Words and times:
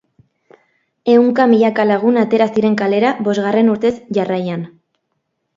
Ehunka 1.15 1.45
milaka 1.51 1.85
lagun 1.91 2.17
atera 2.23 2.49
ziren 2.57 2.79
kalera 2.83 3.13
bosgarren 3.29 3.73
urtez 3.75 3.93
jarraian. 4.21 4.69